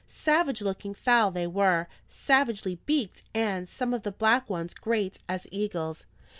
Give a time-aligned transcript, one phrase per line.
[0.07, 5.45] Savage looking fowl they were, savagely beaked, and some of the black ones great as
[5.51, 6.07] eagles.